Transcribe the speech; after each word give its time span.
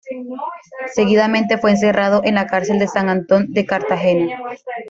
Seguidamente 0.95 1.59
fue 1.59 1.69
encerrado 1.69 2.21
en 2.23 2.33
la 2.33 2.47
cárcel 2.47 2.79
de 2.79 2.87
San 2.87 3.07
Antón 3.07 3.53
de 3.53 3.67
Cartagena. 3.67 4.39